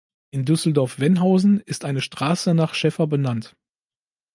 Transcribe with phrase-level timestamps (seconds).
[0.31, 3.55] In Düsseldorf-Vennhausen ist eine Straße nach Schäffer benannt.